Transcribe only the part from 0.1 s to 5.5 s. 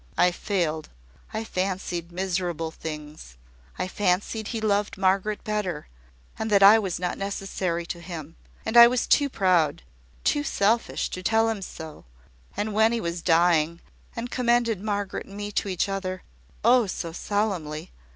I failed. I fancied miserable things. I fancied he loved Margaret